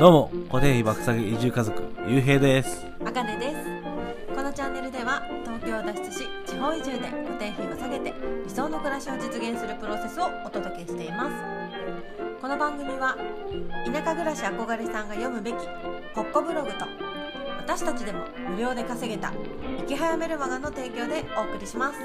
[0.00, 2.84] どうも固定費爆下げ移住家族ゆうへいです。
[3.06, 4.34] あかねです。
[4.34, 8.12] このチャンネルでは東京を脱出し地方移住で固定費を下げて
[8.44, 11.36] 理想の暮らしを実現するプロセスをお届けしています。
[12.42, 13.16] この番組は
[13.86, 15.56] 田舎暮らし憧れさんが読むべき
[16.12, 16.86] コッコブログと
[17.58, 19.32] 私たちでも無料で稼げた
[19.78, 22.00] 生き早メルマガの提供でお送りします。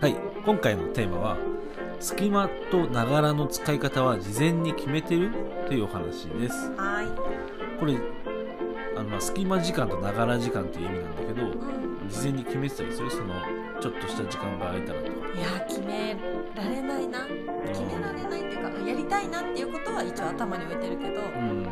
[0.00, 0.16] はい
[0.46, 1.36] 今回のテーマは
[2.00, 5.30] 隙間とながらの使い方は事前に決めてる？
[5.66, 6.54] というお話です。
[6.72, 7.06] は
[7.78, 7.96] これ
[8.96, 11.50] あのまあ隙間時間とながら時間という意味なんだけどう
[12.06, 13.10] ん、事前に決めてたりする？
[13.10, 13.34] その
[13.80, 15.12] ちょっとした時間が空いたらとか。
[15.38, 16.16] いや決め
[16.54, 17.26] られないな。
[17.68, 21.20] 決められないっていうかやりたいなっていうことは一応頭に置いてるけど。
[21.20, 21.66] うん、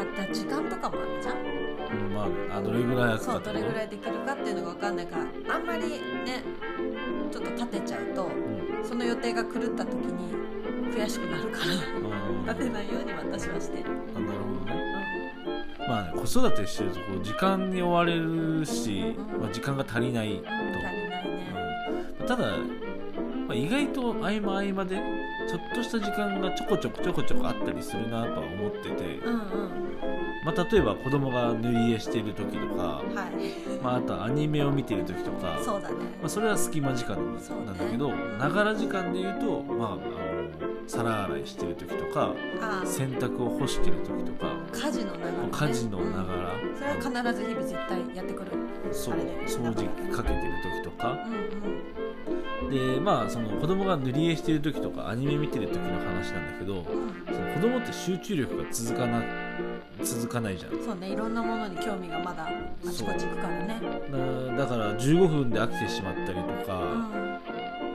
[0.00, 1.36] うんあった時間とかもあるじゃん。
[1.36, 6.44] うん、まああどれぐらいそうどれぐらいできるかっていうのが分かんないからあんまりね
[7.30, 8.84] ちょっと立てちゃうとうん。
[8.84, 10.34] その予定が狂った時に
[10.94, 12.46] 悔しくなるからうん。
[12.46, 14.84] 立てないように私はしてる、あなるほどね。
[15.88, 19.40] まあね子育てしてるとこう時間に追われるし、うん。
[19.40, 21.44] まあ、時間が足りないと、うん、足りないね。
[22.20, 22.26] うん。
[22.26, 22.46] ただ、
[23.48, 25.19] まあ、意外と合間合間で
[25.50, 29.40] ちょっとした時間がちょこちょこちょこちょこあったりするなとは思ってて、うんうん。
[30.44, 33.82] まあ、例えば子供が塗り絵してる時とか、はい。
[33.82, 35.96] まあ、あとアニメを見てる時とかそうだね。
[36.20, 40.02] まあ、それは隙間時間なんだけどながら時間で言うと、まあ、あの
[40.86, 48.52] 皿洗いしてる時とかあ洗濯を干してる時とか家事の流れ、ね、家事のながら、うんそれは必ず日々絶対やってくる。
[48.92, 49.14] そう
[49.46, 51.18] 掃除かけてる時とか。
[51.26, 51.36] うんう
[52.06, 52.09] ん
[52.68, 56.84] でまあその子供が塗り絵してる時とかアニメ見てる時の話なんだけどうん
[57.34, 59.22] その子供って集中力が続かな
[60.02, 60.72] 続かないじゃん。
[60.82, 63.80] そうねいろんなものに興味がまだあちこち行くからね。
[64.56, 67.00] だだから15分で飽きてしまったりとか、うん。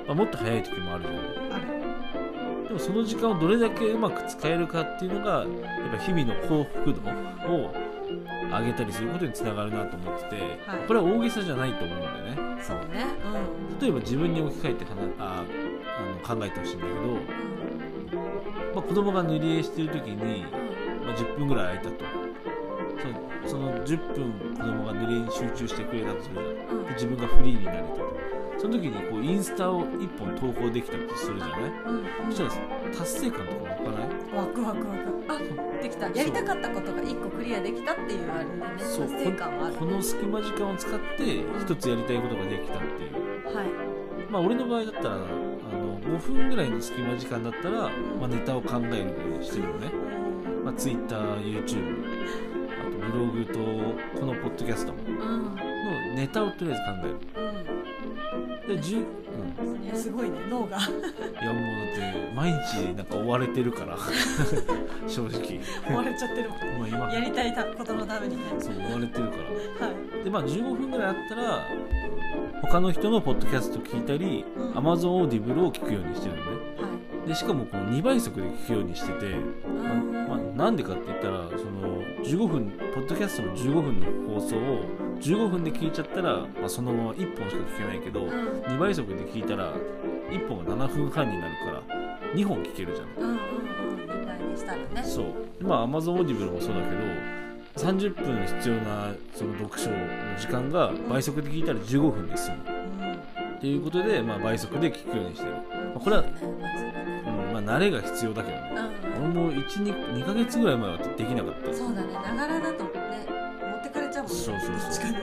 [0.08, 1.16] まあ、もっと早い時もあるじゃん。
[1.16, 2.68] ある。
[2.68, 5.48] でもその時間をどれだけうまく使えるかっていうのがやっ
[5.92, 7.02] ぱ日々の幸福度
[7.52, 7.74] を
[8.52, 10.36] 上げたりすることにつながるなと思ってて、
[10.68, 10.80] はい。
[10.88, 12.38] これは大げさじゃないと思うんだよね。
[12.62, 13.06] そうね。
[13.80, 15.46] 例えば自分に置き換えて話あ
[15.98, 17.08] あの考えてほしいんだけど、うん。
[17.08, 17.20] うん
[18.76, 20.44] まあ、子供が塗り絵してる時に、
[21.06, 22.06] まあ、10分ぐらい空いたと。
[23.46, 26.44] そその10分子供が塗り絵に集中してくれたとするじゃ
[26.74, 26.78] ん。
[26.80, 26.86] うん。
[26.86, 28.25] で自分がフリーになれたと
[28.58, 31.72] その時にこうインスタを1本投稿できたとするじゃない？
[31.88, 32.52] うんそしたら
[32.98, 34.10] 達成感とか湧かない？
[34.36, 36.10] ワクワクワクあできた。
[36.10, 38.86] やりたかったことが一個クリアできたっていうあれでね達
[39.26, 39.76] 成感はある。
[39.76, 43.56] この隙間時間を使って一つやりたいことができたっていう。
[43.56, 43.68] はい。
[44.32, 47.90] まあ俺の場合だったらあの5分ぐらいの隙間時間だったら、
[48.20, 49.06] まあ、ネタを考えるよ
[49.36, 49.92] うにしてるのね、
[50.64, 52.06] まあ、TwitterYouTube
[52.80, 53.60] あとブログと
[54.20, 55.00] このポッドキャストも。
[55.08, 55.56] うん。
[55.56, 57.45] のネタをとりあえず考える
[58.68, 59.06] で10、
[59.92, 60.78] うん、すごいね脳が。
[60.78, 63.98] いやもうだって毎日なんか追われてるから。
[65.08, 65.60] 正直。
[65.88, 67.14] 追われちゃってるもんまあ今。
[67.14, 68.44] やりたいことのためにね。
[68.60, 69.38] そう追われてるか
[69.80, 69.88] ら。
[69.88, 70.24] はい。
[70.24, 71.68] でまあ15分ぐらいあったら
[72.62, 74.72] 他の人のポッドキャスト聞いたり、うん。
[74.72, 76.52] Amazon オーディブルを聞くようにしてるのね。
[76.52, 76.88] は
[77.26, 77.28] い。
[77.28, 79.36] でしかもこの2倍速で聞くようにしてて、
[80.28, 84.84] まあなんでかって言ったらその15分ポッドキャストの15分の放送を
[85.22, 88.30] 15分で聞いちゃったら、まあ、そのまま1本しか聞けないけど、うん。
[88.30, 89.74] 2倍速で聞いたら
[90.32, 91.84] 1本が7分半になるから
[92.34, 93.24] 2本聞けるじゃん。
[93.24, 94.10] うんうんうん。
[94.10, 95.04] 2倍にしたらね。
[95.04, 95.26] そう。
[95.62, 97.02] まあ Amazon オーディブルもそうだけど
[97.76, 99.96] 30分必要なその読書の
[100.40, 102.58] 時間が倍速で聞いたら15分で済む。
[102.58, 103.56] うん。
[103.58, 105.60] っていうことで、まあ、倍速で聞くようにしてる、ま
[105.98, 108.72] あこれは、そうんまあ、慣れが必要だけどね。
[109.00, 111.74] うん俺も 1, 2, 2ヶ月ぐらい前はできなかった。
[111.74, 112.14] そうだね。
[112.14, 112.90] ながらだとね
[113.62, 114.40] 持ってかれちゃうもんね。
[114.40, 115.14] そうそうそう。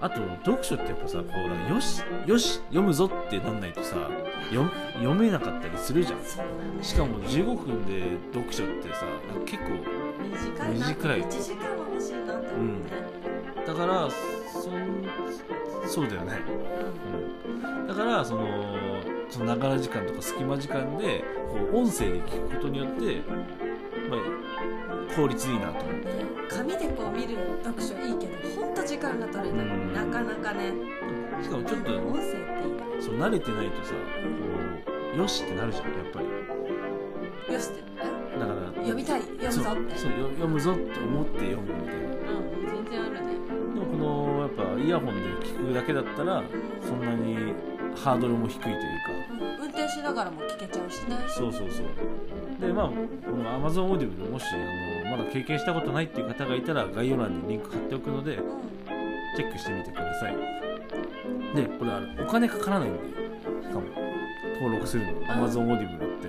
[0.00, 3.96] あと読書ってやっぱさこうなんかよしよし読むぞってなんないとさ
[4.50, 6.18] 読読めなかったりするじゃん。
[6.18, 6.26] ね。
[6.82, 9.06] しかも15分で読書ってさ
[9.46, 9.70] 結構
[10.22, 10.88] 短いな。
[10.88, 11.22] 短い。
[11.22, 13.14] 1時間は欲しいなって思うね
[13.66, 15.08] だからそん
[15.86, 16.38] そうだよね、
[17.62, 18.93] うん、だからその
[19.30, 23.22] そのながら時間とか隙間時間でこう音声で聞くことによって、
[24.08, 25.84] まあ、効率いいなと。
[25.84, 26.00] 思うね
[26.48, 29.92] 紙でこう見る読書いいけどほんと時間が取れない、うん。
[29.92, 30.72] なかなかね。
[31.42, 32.38] しかもちょっと音声っていい。
[32.38, 33.98] ねそう慣れてないとさこ
[35.14, 37.54] うよしってなるじゃんやっぱり。
[37.54, 37.82] よしって。
[38.36, 39.98] えだから読みたい読むぞって。
[39.98, 42.02] そうそうよ読むぞって思って読むみたいな。
[42.02, 43.34] うん全然あるね。
[43.74, 46.42] でもこのやっぱイヤホンで聞くだけだったら
[46.82, 47.54] そんなに
[47.96, 48.78] ハードルも低いというか。
[49.60, 51.16] 運転しながらも聞けちゃうしね。
[51.28, 51.86] そうそうそう。
[52.60, 52.94] でまあこ
[53.36, 58.42] の Amazon オーディブルもしあのまだ経験したことないっていう方がいたら概要欄にリンク貼っておくのでうん。
[59.36, 60.36] チェックしてみてください。
[61.56, 62.98] でこれあのお金かからないんで
[63.62, 63.82] しかも
[64.54, 65.12] 登録するの。
[65.26, 66.28] Amazon オーディブルって。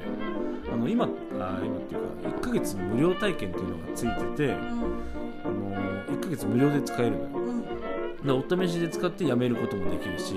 [0.72, 4.56] あの今ああ今っていうか1ヶ月無料体験っていうのがついてて、うん。
[4.56, 5.76] あの
[6.08, 7.30] 1ヶ月無料で使えるのよ。
[7.34, 8.46] うん。
[8.48, 10.36] でお試しで使ってやめることもできるし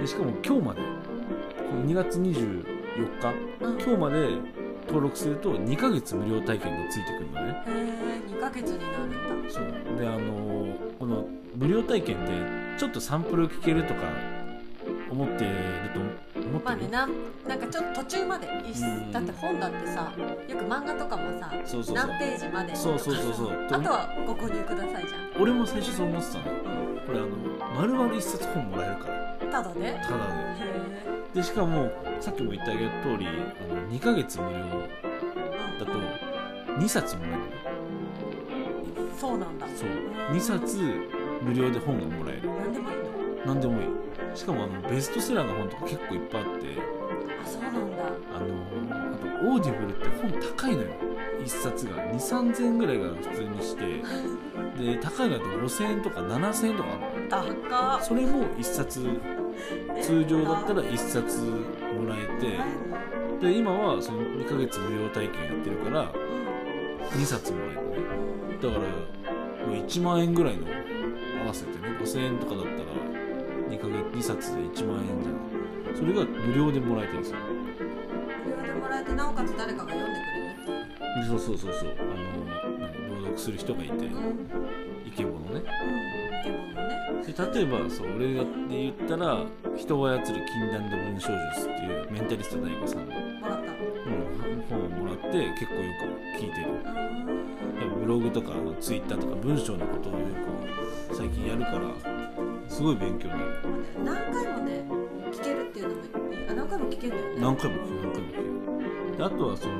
[0.00, 2.64] でしかも今日までこの2月24
[3.20, 3.80] 日うん。
[3.80, 4.28] 今日まで
[4.86, 7.62] 登録すると2ヶ月無料体験がついてくるのね。
[7.66, 9.50] へえ2ヶ月になるんだ。
[9.50, 9.64] そう。
[9.98, 10.66] であの
[10.98, 11.26] この
[11.56, 12.32] 無料体験って
[12.78, 14.02] ちょっとサンプル聞けるとか
[15.10, 15.50] 思ってる
[15.94, 17.10] と思ってる、まあねなん
[17.48, 19.10] なんかちょっと途中までいいっすうん。
[19.12, 20.12] だって本だってさ
[20.48, 23.66] よく漫画とかもさそうそう何ページまでそうそうそうそう。
[23.72, 26.44] あとはご購入くださいじゃ俺も最初そう思ってたの。
[26.46, 26.52] よ
[27.06, 27.28] これあの
[27.74, 29.22] 丸々一冊本もらえるから。
[29.22, 31.90] んただただえででしかも
[32.20, 32.78] さっきも言った通
[33.18, 34.58] りあの2ヶ月無料
[35.78, 35.92] だと
[36.78, 37.66] 2冊もらえる
[39.18, 39.66] そうなんだ。
[39.74, 39.88] そう。
[40.34, 40.78] 2冊
[41.42, 42.50] 無料で本がもらえる。
[42.50, 43.88] 何でもいいの何でもいい。
[44.34, 46.66] しかもあのベストセラーの本とか結構いっぱいあって。
[47.42, 48.02] あそうなんだ。
[48.34, 50.88] あのあとオーディブルって本高いのよ。
[51.40, 51.96] 1冊が。
[51.96, 54.02] 2 3 0 0円ぐらいが普通にして。
[54.76, 59.20] で高いのだと5000円とか7000円とかあるの高っそれも1冊
[60.02, 62.26] 通常だったら1冊もらえ
[63.40, 66.12] てで今はその2ヶ月無料体験やってるから
[67.10, 67.96] 2冊もらえるのね。
[68.62, 68.80] だから
[69.66, 70.66] もう1万円ぐらいの
[71.44, 72.76] 合わせてね5000円とかだったら
[73.68, 75.36] 2ヶ月2冊で1万円じゃん。
[75.96, 77.38] それが無料でもらえてるんですよ。
[78.44, 80.45] 無料でもらえてなおかつ誰かが読んでくれるで
[81.24, 81.90] そうそうそうそう。
[81.90, 82.44] あの
[82.78, 84.06] 何朗読する人がいて。
[85.06, 85.62] イケボのね。
[86.40, 87.22] イケボンのね。
[87.26, 89.44] で例えばそう俺がで言ったら
[89.76, 93.08] 「人を操る禁断の文章術」っていうメンタリスト大悟さん。
[93.08, 95.80] の、もらったうん、本をもらって結構よ
[96.36, 96.66] く聞いてる。
[96.70, 97.46] うん。
[97.80, 100.18] やっぱブログとかツイッターとか文章のことをよ
[101.08, 101.80] く最近やるから
[102.68, 103.44] すごい勉強になる。
[104.04, 104.84] 何回もね
[105.32, 106.10] 聞けるっていうのもいい
[106.48, 107.40] あ何回も聞けるんだよね。
[107.40, 109.74] 何回も聞く何回も聞くであとはその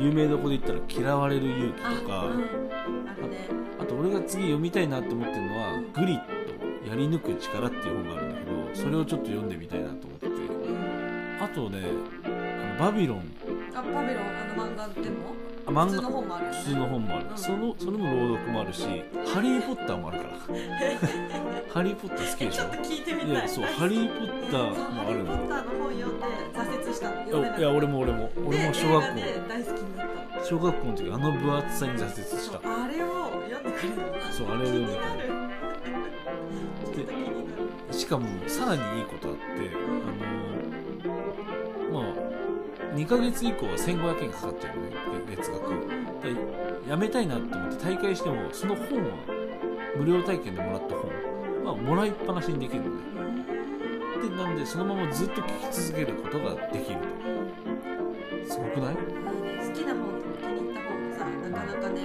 [0.00, 2.20] 有名どこで言ったら「嫌われる勇気」とか。
[2.22, 3.48] あ,、うん、あるね。
[3.80, 6.20] あと俺が次読みたいなって思ってるのはうん「グリッ
[6.84, 8.52] ドやり抜く力」っていう本があるんだけど
[8.84, 10.26] それをちょっと読んでみたいなと思って
[11.40, 11.82] あとね
[12.24, 13.22] あのバビロン。
[13.74, 15.34] あパビロンあの漫画でも？
[15.34, 16.58] あ漫普通の画本もあるよね。
[16.58, 17.36] 普通の本もある、うん。
[17.38, 17.98] そのそれの
[18.28, 18.82] 朗読もあるし
[19.32, 20.32] 「ハリー・ポッター」もあるから。
[21.72, 22.62] ハリー・ポッター好きでしょ？
[22.62, 23.30] ちょっと聞いてみたい。
[23.30, 29.18] いやそう「ハリー・ポッター」もあるのハリー・ポッターの本読んで挫折したのいや俺も俺も俺もで小学校。
[29.18, 30.06] 映画で大好きになっ
[30.38, 30.44] た。
[30.44, 32.58] 小学校の時あの分厚さに挫折した。
[32.58, 33.06] あれを
[33.48, 35.32] 読んでくれるのそうあれを読んでくれる。
[37.92, 40.51] しかもさらにいいことあってあのまあ
[42.94, 44.96] 2ヶ月以降は1500円かかっちゃうのね
[45.30, 45.70] 月額
[46.22, 49.10] でやめたいなって思って大会してもその本は
[49.96, 51.10] 無料体験でもらった本
[51.64, 52.96] はもらいっぱなしにできるのね
[54.22, 58.52] でなんでそのままずっと聞き続けることができると。
[58.52, 58.94] すごくない？
[58.96, 59.00] 好
[59.72, 61.96] きな本とか気に入った本がさなかなかね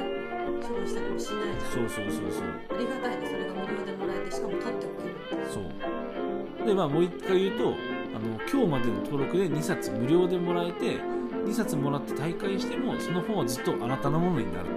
[0.62, 1.72] 処分したりもしないじゃん。
[1.72, 2.44] そうそうそうそう。
[2.72, 6.66] ありがたいねそれが無料でもらえてしかも取っておけるそう。
[6.66, 7.76] でまあもう一回言うと
[8.18, 10.98] あの今日までの登録で2冊無料でもらえて
[11.46, 14.70] 2冊もらって退会してもその本はずっとあなたのものになる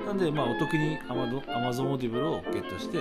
[0.00, 0.06] と。
[0.06, 3.00] なんでまあお得に Amazon オーディブルをゲットして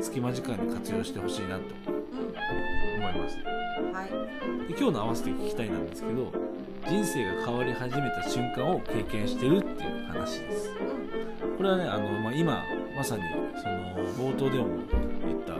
[0.00, 1.62] 隙間時間に活用してほしいなと。
[1.62, 3.36] う思います。
[3.36, 4.68] んはい。
[4.68, 6.32] で今日の合わせて聞きたいなんですけど
[6.86, 10.70] 人生が変わり始めた瞬間を経験してるっていう話です。
[11.56, 12.62] これはねあの、まあ、今
[12.96, 13.24] まさに
[13.60, 14.68] その冒頭でも
[15.26, 15.56] 言った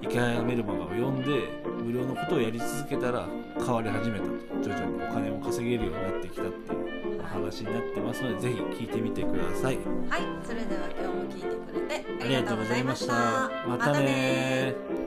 [0.00, 3.28] 池早メルマガを読んで無料のことをやり続けたら
[3.58, 9.76] 変わり始めたと徐々にお金を稼げるようになってきたっていうお話になってますのでぜひ聞いてみてください。
[9.76, 13.50] はいそれでは今日も聞いてくれてありがとうございました。
[13.68, 14.00] また。
[14.00, 15.05] ね